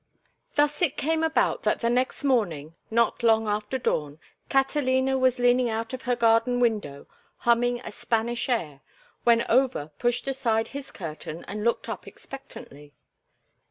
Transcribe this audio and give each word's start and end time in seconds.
XXI 0.01 0.55
Thus 0.55 0.81
it 0.81 0.97
came 0.97 1.21
about 1.23 1.61
that 1.61 1.81
the 1.81 1.89
next 1.91 2.23
morning, 2.23 2.73
not 2.89 3.21
long 3.21 3.47
after 3.47 3.77
dawn, 3.77 4.17
Catalina 4.49 5.15
was 5.15 5.37
leaning 5.37 5.69
out 5.69 5.93
of 5.93 6.01
her 6.09 6.15
garden 6.15 6.59
window 6.59 7.05
humming 7.37 7.81
a 7.81 7.91
Spanish 7.91 8.49
air 8.49 8.81
when 9.25 9.45
Over 9.47 9.89
pushed 9.99 10.27
aside 10.27 10.69
his 10.69 10.89
curtain 10.89 11.45
and 11.47 11.63
looked 11.63 11.87
up 11.87 12.07
expectantly. 12.07 12.95